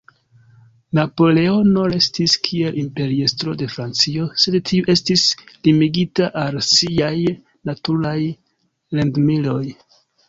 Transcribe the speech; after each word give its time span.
Napoleono 0.99 1.81
restis 1.91 2.33
kiel 2.47 2.79
Imperiestro 2.83 3.53
de 3.59 3.67
Francio, 3.73 4.25
sed 4.45 4.57
tiu 4.71 4.87
estis 4.95 5.27
limigita 5.69 6.31
al 6.45 6.59
siaj 6.71 7.15
"naturaj 7.73 8.19
landlimoj". 9.01 9.65